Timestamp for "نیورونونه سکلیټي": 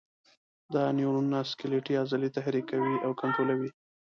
0.97-1.93